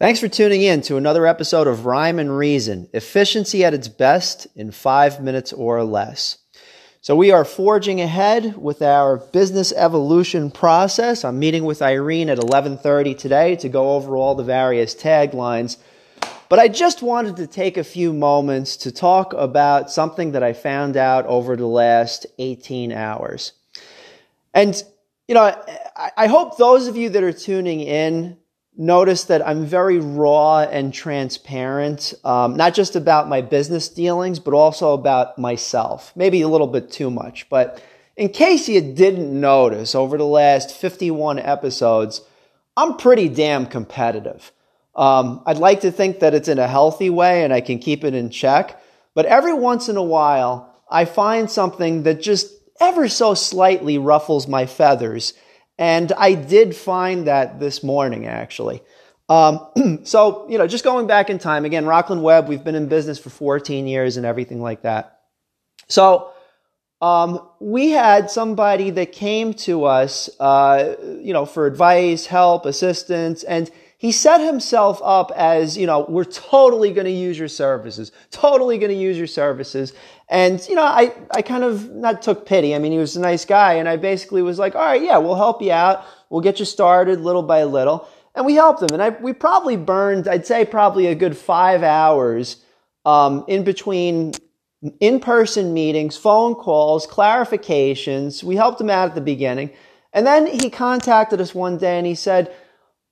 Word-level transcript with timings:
Thanks 0.00 0.18
for 0.18 0.28
tuning 0.28 0.62
in 0.62 0.80
to 0.84 0.96
another 0.96 1.26
episode 1.26 1.66
of 1.66 1.84
Rhyme 1.84 2.18
and 2.18 2.34
Reason 2.34 2.88
efficiency 2.94 3.66
at 3.66 3.74
its 3.74 3.86
best 3.86 4.46
in 4.56 4.70
five 4.70 5.20
minutes 5.20 5.52
or 5.52 5.84
less. 5.84 6.38
So, 7.02 7.14
we 7.14 7.30
are 7.32 7.44
forging 7.44 8.00
ahead 8.00 8.56
with 8.56 8.80
our 8.80 9.18
business 9.18 9.74
evolution 9.76 10.50
process. 10.50 11.22
I'm 11.22 11.38
meeting 11.38 11.66
with 11.66 11.82
Irene 11.82 12.30
at 12.30 12.38
11:30 12.38 13.14
today 13.14 13.56
to 13.56 13.68
go 13.68 13.90
over 13.90 14.16
all 14.16 14.34
the 14.34 14.42
various 14.42 14.94
taglines. 14.94 15.76
But 16.48 16.58
I 16.58 16.68
just 16.68 17.02
wanted 17.02 17.36
to 17.36 17.46
take 17.46 17.76
a 17.76 17.84
few 17.84 18.14
moments 18.14 18.78
to 18.78 18.90
talk 18.90 19.34
about 19.34 19.90
something 19.90 20.32
that 20.32 20.42
I 20.42 20.54
found 20.54 20.96
out 20.96 21.26
over 21.26 21.56
the 21.56 21.66
last 21.66 22.24
18 22.38 22.90
hours. 22.90 23.52
And, 24.54 24.82
you 25.28 25.34
know, 25.34 25.54
I 26.16 26.26
hope 26.26 26.56
those 26.56 26.86
of 26.86 26.96
you 26.96 27.10
that 27.10 27.22
are 27.22 27.34
tuning 27.34 27.80
in 27.82 28.38
notice 28.80 29.24
that 29.24 29.46
I'm 29.46 29.66
very 29.66 29.98
raw 29.98 30.60
and 30.60 30.92
transparent, 30.92 32.14
um, 32.24 32.56
not 32.56 32.72
just 32.72 32.96
about 32.96 33.28
my 33.28 33.42
business 33.42 33.90
dealings, 33.90 34.38
but 34.38 34.54
also 34.54 34.94
about 34.94 35.38
myself. 35.38 36.12
Maybe 36.16 36.40
a 36.40 36.48
little 36.48 36.66
bit 36.66 36.90
too 36.90 37.10
much. 37.10 37.46
But 37.50 37.82
in 38.16 38.30
case 38.30 38.70
you 38.70 38.80
didn't 38.80 39.38
notice, 39.38 39.94
over 39.94 40.16
the 40.16 40.24
last 40.24 40.74
51 40.74 41.38
episodes, 41.38 42.22
I'm 42.74 42.96
pretty 42.96 43.28
damn 43.28 43.66
competitive. 43.66 44.50
Um, 44.96 45.42
I'd 45.44 45.58
like 45.58 45.82
to 45.82 45.92
think 45.92 46.20
that 46.20 46.32
it's 46.32 46.48
in 46.48 46.58
a 46.58 46.66
healthy 46.66 47.10
way 47.10 47.44
and 47.44 47.52
I 47.52 47.60
can 47.60 47.80
keep 47.80 48.02
it 48.02 48.14
in 48.14 48.30
check. 48.30 48.82
But 49.14 49.26
every 49.26 49.52
once 49.52 49.90
in 49.90 49.98
a 49.98 50.02
while, 50.02 50.74
I 50.90 51.04
find 51.04 51.50
something 51.50 52.04
that 52.04 52.22
just 52.22 52.50
ever 52.80 53.08
so 53.08 53.34
slightly 53.34 53.98
ruffles 53.98 54.48
my 54.48 54.64
feathers 54.64 55.34
and 55.80 56.12
I 56.12 56.34
did 56.34 56.76
find 56.76 57.26
that 57.26 57.58
this 57.58 57.82
morning, 57.82 58.26
actually. 58.26 58.82
Um, 59.30 60.00
so, 60.04 60.46
you 60.50 60.58
know, 60.58 60.66
just 60.66 60.84
going 60.84 61.06
back 61.06 61.30
in 61.30 61.38
time, 61.38 61.64
again, 61.64 61.86
Rockland 61.86 62.22
Web, 62.22 62.48
we've 62.48 62.62
been 62.62 62.74
in 62.74 62.86
business 62.86 63.18
for 63.18 63.30
14 63.30 63.86
years 63.86 64.18
and 64.18 64.26
everything 64.26 64.60
like 64.60 64.82
that. 64.82 65.20
So, 65.88 66.32
um, 67.00 67.48
we 67.60 67.90
had 67.90 68.30
somebody 68.30 68.90
that 68.90 69.12
came 69.12 69.54
to 69.54 69.86
us, 69.86 70.28
uh, 70.38 70.96
you 71.22 71.32
know, 71.32 71.46
for 71.46 71.66
advice, 71.66 72.26
help, 72.26 72.66
assistance, 72.66 73.42
and 73.42 73.70
he 73.96 74.12
set 74.12 74.40
himself 74.40 75.00
up 75.02 75.30
as, 75.34 75.78
you 75.78 75.86
know, 75.86 76.06
we're 76.08 76.24
totally 76.24 76.92
going 76.92 77.06
to 77.06 77.10
use 77.10 77.38
your 77.38 77.48
services, 77.48 78.12
totally 78.30 78.76
going 78.76 78.92
to 78.92 78.96
use 78.96 79.16
your 79.16 79.26
services. 79.26 79.94
And, 80.30 80.64
you 80.68 80.76
know, 80.76 80.84
I, 80.84 81.12
I 81.32 81.42
kind 81.42 81.64
of 81.64 81.90
not 81.90 82.22
took 82.22 82.46
pity. 82.46 82.72
I 82.72 82.78
mean, 82.78 82.92
he 82.92 82.98
was 82.98 83.16
a 83.16 83.20
nice 83.20 83.44
guy. 83.44 83.74
And 83.74 83.88
I 83.88 83.96
basically 83.96 84.42
was 84.42 84.60
like, 84.60 84.76
all 84.76 84.80
right, 84.80 85.02
yeah, 85.02 85.18
we'll 85.18 85.34
help 85.34 85.60
you 85.60 85.72
out. 85.72 86.04
We'll 86.30 86.40
get 86.40 86.60
you 86.60 86.64
started 86.64 87.20
little 87.20 87.42
by 87.42 87.64
little. 87.64 88.08
And 88.36 88.46
we 88.46 88.54
helped 88.54 88.80
him. 88.80 88.90
And 88.92 89.02
I, 89.02 89.08
we 89.10 89.32
probably 89.32 89.76
burned, 89.76 90.28
I'd 90.28 90.46
say 90.46 90.64
probably 90.64 91.08
a 91.08 91.16
good 91.16 91.36
five 91.36 91.82
hours 91.82 92.64
um, 93.04 93.44
in 93.48 93.64
between 93.64 94.32
in 95.00 95.18
person 95.18 95.74
meetings, 95.74 96.16
phone 96.16 96.54
calls, 96.54 97.08
clarifications. 97.08 98.44
We 98.44 98.54
helped 98.54 98.80
him 98.80 98.88
out 98.88 99.08
at 99.08 99.14
the 99.16 99.20
beginning. 99.20 99.72
And 100.12 100.24
then 100.24 100.46
he 100.46 100.70
contacted 100.70 101.40
us 101.40 101.56
one 101.56 101.76
day 101.76 101.98
and 101.98 102.06
he 102.06 102.14
said, 102.14 102.54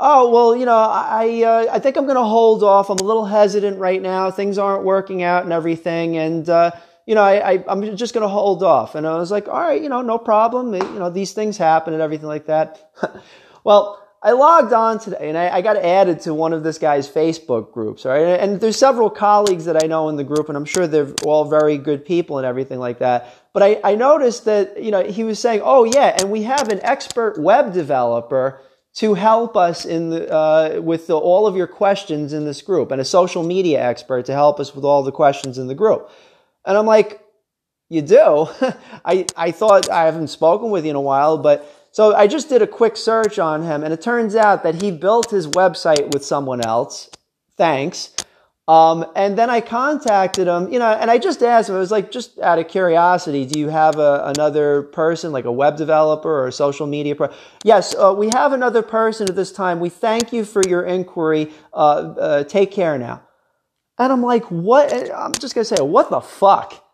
oh 0.00 0.28
well 0.30 0.56
you 0.56 0.64
know 0.64 0.74
i 0.74 1.42
uh, 1.44 1.66
i 1.70 1.78
think 1.78 1.96
i'm 1.96 2.06
going 2.06 2.16
to 2.16 2.24
hold 2.24 2.64
off 2.64 2.90
i'm 2.90 2.98
a 2.98 3.04
little 3.04 3.26
hesitant 3.26 3.78
right 3.78 4.02
now 4.02 4.30
things 4.30 4.58
aren't 4.58 4.84
working 4.84 5.22
out 5.22 5.44
and 5.44 5.52
everything 5.52 6.16
and 6.16 6.48
uh, 6.48 6.72
you 7.06 7.14
know 7.14 7.22
I, 7.22 7.52
I 7.52 7.64
i'm 7.68 7.96
just 7.96 8.14
going 8.14 8.22
to 8.22 8.28
hold 8.28 8.62
off 8.62 8.94
and 8.94 9.06
i 9.06 9.16
was 9.16 9.30
like 9.30 9.48
all 9.48 9.60
right 9.60 9.82
you 9.82 9.88
know 9.88 10.02
no 10.02 10.18
problem 10.18 10.74
you 10.74 10.98
know 10.98 11.10
these 11.10 11.32
things 11.32 11.56
happen 11.56 11.92
and 11.92 12.02
everything 12.02 12.28
like 12.28 12.46
that 12.46 12.90
well 13.64 14.02
I 14.24 14.32
logged 14.32 14.72
on 14.72 15.00
today 15.00 15.28
and 15.28 15.36
I, 15.36 15.56
I, 15.56 15.62
got 15.62 15.76
added 15.76 16.20
to 16.22 16.34
one 16.34 16.52
of 16.52 16.62
this 16.62 16.78
guy's 16.78 17.10
Facebook 17.10 17.72
groups, 17.72 18.04
right? 18.04 18.20
And 18.20 18.60
there's 18.60 18.78
several 18.78 19.10
colleagues 19.10 19.64
that 19.64 19.82
I 19.82 19.88
know 19.88 20.08
in 20.10 20.16
the 20.16 20.22
group, 20.22 20.48
and 20.48 20.56
I'm 20.56 20.64
sure 20.64 20.86
they're 20.86 21.12
all 21.24 21.44
very 21.44 21.76
good 21.76 22.04
people 22.04 22.38
and 22.38 22.46
everything 22.46 22.78
like 22.78 23.00
that. 23.00 23.34
But 23.52 23.64
I, 23.64 23.80
I 23.82 23.94
noticed 23.96 24.44
that, 24.44 24.80
you 24.80 24.92
know, 24.92 25.02
he 25.02 25.24
was 25.24 25.40
saying, 25.40 25.62
oh 25.64 25.82
yeah, 25.82 26.16
and 26.20 26.30
we 26.30 26.44
have 26.44 26.68
an 26.68 26.78
expert 26.84 27.36
web 27.36 27.72
developer 27.72 28.60
to 28.94 29.14
help 29.14 29.56
us 29.56 29.84
in 29.84 30.10
the, 30.10 30.30
uh, 30.32 30.80
with 30.80 31.08
the, 31.08 31.16
all 31.16 31.48
of 31.48 31.56
your 31.56 31.66
questions 31.66 32.32
in 32.32 32.44
this 32.44 32.62
group 32.62 32.92
and 32.92 33.00
a 33.00 33.04
social 33.04 33.42
media 33.42 33.82
expert 33.82 34.26
to 34.26 34.32
help 34.32 34.60
us 34.60 34.72
with 34.72 34.84
all 34.84 35.02
the 35.02 35.10
questions 35.10 35.58
in 35.58 35.66
the 35.66 35.74
group. 35.74 36.08
And 36.64 36.76
I'm 36.76 36.86
like, 36.86 37.20
you 37.88 38.02
do? 38.02 38.48
I, 39.04 39.26
I 39.36 39.50
thought 39.50 39.90
I 39.90 40.04
haven't 40.04 40.28
spoken 40.28 40.70
with 40.70 40.84
you 40.84 40.90
in 40.90 40.96
a 40.96 41.00
while, 41.00 41.38
but 41.38 41.68
so 41.92 42.14
I 42.14 42.26
just 42.26 42.48
did 42.48 42.62
a 42.62 42.66
quick 42.66 42.96
search 42.96 43.38
on 43.38 43.62
him 43.62 43.84
and 43.84 43.92
it 43.92 44.00
turns 44.00 44.34
out 44.34 44.62
that 44.62 44.80
he 44.80 44.90
built 44.90 45.30
his 45.30 45.46
website 45.46 46.12
with 46.12 46.24
someone 46.24 46.64
else. 46.64 47.10
Thanks. 47.56 48.14
Um, 48.68 49.04
and 49.16 49.36
then 49.36 49.50
I 49.50 49.60
contacted 49.60 50.46
him, 50.46 50.72
you 50.72 50.78
know, 50.78 50.90
and 50.90 51.10
I 51.10 51.18
just 51.18 51.42
asked 51.42 51.68
him, 51.68 51.74
I 51.74 51.80
was 51.80 51.90
like, 51.90 52.12
just 52.12 52.38
out 52.38 52.60
of 52.60 52.68
curiosity, 52.68 53.44
do 53.44 53.58
you 53.58 53.68
have 53.68 53.98
a, 53.98 54.24
another 54.26 54.82
person, 54.82 55.32
like 55.32 55.44
a 55.44 55.52
web 55.52 55.76
developer 55.76 56.30
or 56.30 56.46
a 56.46 56.52
social 56.52 56.86
media 56.86 57.16
pro? 57.16 57.28
Yes, 57.64 57.94
uh, 57.94 58.14
we 58.16 58.30
have 58.32 58.52
another 58.52 58.80
person 58.80 59.28
at 59.28 59.34
this 59.34 59.52
time. 59.52 59.80
We 59.80 59.88
thank 59.88 60.32
you 60.32 60.44
for 60.44 60.62
your 60.66 60.84
inquiry. 60.84 61.50
Uh, 61.74 61.76
uh, 61.76 62.44
take 62.44 62.70
care 62.70 62.96
now. 62.96 63.22
And 63.98 64.12
I'm 64.12 64.22
like, 64.22 64.44
what? 64.44 64.92
I'm 64.92 65.32
just 65.32 65.54
going 65.54 65.64
to 65.64 65.76
say, 65.76 65.82
what 65.82 66.10
the 66.10 66.20
fuck? 66.20 66.84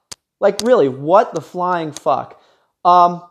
Like, 0.40 0.62
really, 0.62 0.88
what 0.88 1.34
the 1.34 1.40
flying 1.40 1.92
fuck? 1.92 2.40
Um, 2.84 3.22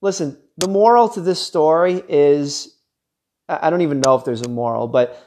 listen, 0.00 0.38
the 0.56 0.68
moral 0.68 1.08
to 1.10 1.20
this 1.20 1.40
story 1.40 2.02
is 2.08 2.74
I 3.48 3.70
don't 3.70 3.82
even 3.82 4.00
know 4.00 4.14
if 4.14 4.24
there's 4.24 4.42
a 4.42 4.48
moral, 4.48 4.88
but 4.88 5.20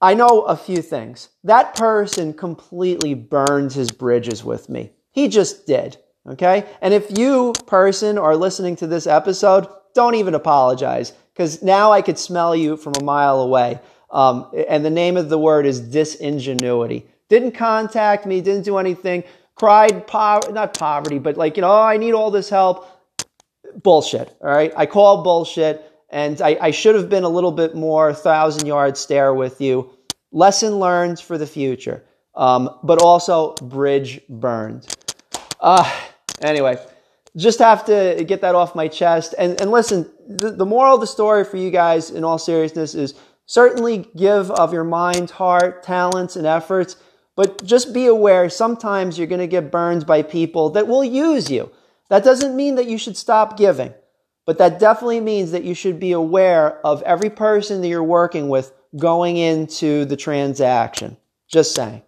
I 0.00 0.14
know 0.14 0.42
a 0.42 0.56
few 0.56 0.82
things. 0.82 1.28
That 1.44 1.74
person 1.74 2.32
completely 2.32 3.14
burned 3.14 3.72
his 3.72 3.90
bridges 3.90 4.44
with 4.44 4.68
me. 4.68 4.92
He 5.12 5.28
just 5.28 5.66
did. 5.66 5.96
Okay? 6.28 6.66
And 6.82 6.92
if 6.92 7.18
you, 7.18 7.54
person, 7.66 8.18
are 8.18 8.36
listening 8.36 8.76
to 8.76 8.86
this 8.86 9.06
episode, 9.06 9.66
don't 9.94 10.14
even 10.14 10.34
apologize 10.34 11.12
because 11.32 11.62
now 11.62 11.90
I 11.90 12.02
could 12.02 12.18
smell 12.18 12.54
you 12.54 12.76
from 12.76 12.92
a 13.00 13.04
mile 13.04 13.40
away. 13.40 13.80
Um, 14.10 14.50
and 14.68 14.84
the 14.84 14.90
name 14.90 15.16
of 15.16 15.28
the 15.28 15.38
word 15.38 15.66
is 15.66 15.80
disingenuity. 15.80 17.06
Didn't 17.28 17.52
contact 17.52 18.26
me, 18.26 18.40
didn't 18.40 18.64
do 18.64 18.78
anything, 18.78 19.24
cried, 19.54 20.04
not 20.12 20.74
poverty, 20.74 21.18
but 21.18 21.36
like, 21.36 21.56
you 21.56 21.62
know, 21.62 21.70
oh, 21.70 21.82
I 21.82 21.96
need 21.96 22.12
all 22.12 22.30
this 22.30 22.48
help. 22.48 22.88
Bullshit. 23.82 24.34
All 24.40 24.48
right? 24.48 24.72
I 24.76 24.86
call 24.86 25.22
bullshit. 25.22 25.84
And 26.10 26.40
I, 26.40 26.56
I 26.60 26.70
should 26.70 26.94
have 26.94 27.10
been 27.10 27.24
a 27.24 27.28
little 27.28 27.52
bit 27.52 27.74
more 27.74 28.14
thousand 28.14 28.66
yard 28.66 28.96
stare 28.96 29.34
with 29.34 29.60
you. 29.60 29.90
Lesson 30.32 30.78
learned 30.78 31.20
for 31.20 31.36
the 31.36 31.46
future, 31.46 32.02
um, 32.34 32.70
but 32.82 33.02
also 33.02 33.54
bridge 33.56 34.20
burned. 34.28 34.86
Uh, 35.60 35.90
anyway, 36.40 36.78
just 37.36 37.58
have 37.58 37.84
to 37.86 38.24
get 38.26 38.40
that 38.40 38.54
off 38.54 38.74
my 38.74 38.88
chest. 38.88 39.34
And, 39.38 39.60
and 39.60 39.70
listen, 39.70 40.10
the, 40.26 40.50
the 40.50 40.66
moral 40.66 40.94
of 40.94 41.00
the 41.00 41.06
story 41.06 41.44
for 41.44 41.58
you 41.58 41.70
guys, 41.70 42.10
in 42.10 42.24
all 42.24 42.38
seriousness, 42.38 42.94
is 42.94 43.14
certainly 43.44 44.06
give 44.16 44.50
of 44.50 44.72
your 44.72 44.84
mind, 44.84 45.30
heart, 45.30 45.82
talents, 45.82 46.36
and 46.36 46.46
efforts. 46.46 46.96
But 47.38 47.62
just 47.64 47.94
be 47.94 48.06
aware 48.06 48.50
sometimes 48.50 49.16
you're 49.16 49.28
going 49.28 49.38
to 49.38 49.46
get 49.46 49.70
burned 49.70 50.04
by 50.04 50.22
people 50.22 50.70
that 50.70 50.88
will 50.88 51.04
use 51.04 51.48
you. 51.48 51.70
That 52.08 52.24
doesn't 52.24 52.56
mean 52.56 52.74
that 52.74 52.88
you 52.88 52.98
should 52.98 53.16
stop 53.16 53.56
giving. 53.56 53.94
But 54.44 54.58
that 54.58 54.80
definitely 54.80 55.20
means 55.20 55.52
that 55.52 55.62
you 55.62 55.72
should 55.72 56.00
be 56.00 56.10
aware 56.10 56.84
of 56.84 57.00
every 57.02 57.30
person 57.30 57.80
that 57.80 57.86
you're 57.86 58.02
working 58.02 58.48
with 58.48 58.72
going 58.96 59.36
into 59.36 60.04
the 60.04 60.16
transaction. 60.16 61.16
Just 61.46 61.76
saying. 61.76 62.02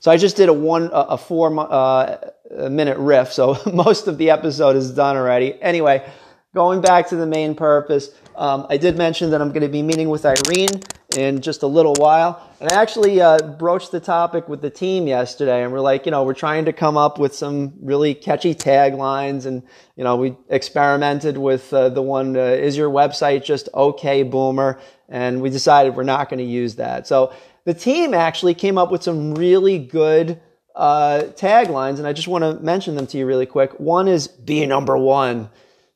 So 0.00 0.10
I 0.10 0.16
just 0.16 0.38
did 0.38 0.48
a 0.48 0.54
one, 0.54 0.88
a 0.90 1.18
four 1.18 1.54
uh, 1.60 2.30
minute 2.70 2.96
riff. 2.96 3.30
So 3.30 3.58
most 3.74 4.08
of 4.08 4.16
the 4.16 4.30
episode 4.30 4.74
is 4.74 4.90
done 4.92 5.18
already. 5.18 5.60
Anyway, 5.60 6.10
going 6.54 6.82
back 6.82 7.08
to 7.08 7.16
the 7.16 7.26
main 7.26 7.54
purpose, 7.54 8.10
um, 8.36 8.66
I 8.68 8.76
did 8.76 8.96
mention 8.96 9.30
that 9.30 9.40
I'm 9.40 9.48
going 9.48 9.62
to 9.62 9.68
be 9.68 9.82
meeting 9.82 10.10
with 10.10 10.26
Irene 10.26 10.82
in 11.16 11.40
just 11.40 11.62
a 11.62 11.66
little 11.66 11.94
while. 11.94 12.46
And 12.60 12.70
I 12.70 12.80
actually 12.80 13.20
uh, 13.20 13.38
broached 13.38 13.90
the 13.90 14.00
topic 14.00 14.48
with 14.48 14.60
the 14.60 14.70
team 14.70 15.06
yesterday, 15.06 15.62
and 15.62 15.72
we're 15.72 15.80
like, 15.80 16.06
you 16.06 16.12
know, 16.12 16.24
we're 16.24 16.34
trying 16.34 16.66
to 16.66 16.72
come 16.72 16.96
up 16.96 17.18
with 17.18 17.34
some 17.34 17.74
really 17.80 18.14
catchy 18.14 18.54
taglines, 18.54 19.46
and 19.46 19.62
you 19.96 20.04
know, 20.04 20.16
we 20.16 20.36
experimented 20.48 21.38
with 21.38 21.72
uh, 21.72 21.88
the 21.88 22.02
one, 22.02 22.36
uh, 22.36 22.40
"Is 22.40 22.76
your 22.76 22.90
website 22.90 23.44
just 23.44 23.68
okay, 23.74 24.22
boomer?" 24.22 24.78
And 25.08 25.42
we 25.42 25.50
decided 25.50 25.96
we're 25.96 26.04
not 26.04 26.28
going 26.30 26.38
to 26.38 26.44
use 26.44 26.76
that. 26.76 27.06
So 27.06 27.34
the 27.64 27.74
team 27.74 28.14
actually 28.14 28.54
came 28.54 28.78
up 28.78 28.90
with 28.90 29.02
some 29.02 29.34
really 29.34 29.78
good 29.78 30.40
uh, 30.74 31.24
taglines, 31.34 31.98
and 31.98 32.06
I 32.06 32.12
just 32.12 32.28
want 32.28 32.42
to 32.42 32.62
mention 32.62 32.94
them 32.94 33.06
to 33.08 33.18
you 33.18 33.26
really 33.26 33.46
quick. 33.46 33.78
One 33.78 34.08
is 34.08 34.28
"Be 34.28 34.64
number 34.66 34.96
one." 34.96 35.50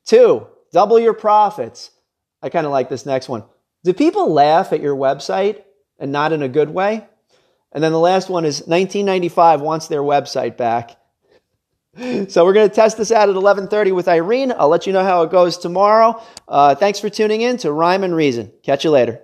Two, 0.07 0.47
double 0.71 0.99
your 0.99 1.13
profits. 1.13 1.91
I 2.41 2.49
kind 2.49 2.65
of 2.65 2.71
like 2.71 2.89
this 2.89 3.05
next 3.05 3.29
one. 3.29 3.43
Do 3.83 3.93
people 3.93 4.31
laugh 4.31 4.73
at 4.73 4.81
your 4.81 4.95
website 4.95 5.63
and 5.97 6.11
not 6.11 6.33
in 6.33 6.43
a 6.43 6.49
good 6.49 6.69
way? 6.69 7.07
And 7.71 7.83
then 7.83 7.91
the 7.91 7.99
last 7.99 8.29
one 8.29 8.45
is 8.45 8.59
1995 8.61 9.61
wants 9.61 9.87
their 9.87 10.01
website 10.01 10.57
back. 10.57 10.97
So 12.29 12.45
we're 12.45 12.53
going 12.53 12.69
to 12.69 12.75
test 12.75 12.97
this 12.97 13.11
out 13.11 13.27
at 13.27 13.35
11:30 13.35 13.95
with 13.95 14.07
Irene. 14.07 14.53
I'll 14.55 14.67
let 14.67 14.85
you 14.85 14.93
know 14.93 15.03
how 15.03 15.23
it 15.23 15.31
goes 15.31 15.57
tomorrow. 15.57 16.21
Uh, 16.47 16.75
thanks 16.75 16.99
for 16.99 17.09
tuning 17.09 17.41
in 17.41 17.57
to 17.57 17.71
Rhyme 17.71 18.03
and 18.03 18.15
Reason. 18.15 18.51
Catch 18.61 18.83
you 18.83 18.91
later. 18.91 19.19